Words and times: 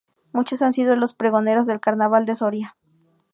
Muchos 0.31 0.63
han 0.63 0.73
sido 0.73 0.95
los 0.95 1.13
pregoneros 1.13 1.67
del 1.67 1.79
Carnaval 1.79 2.25
de 2.25 2.33
Soria. 2.33 2.75